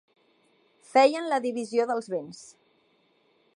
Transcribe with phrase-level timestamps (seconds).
[0.93, 2.43] Feien la divisió dels béns.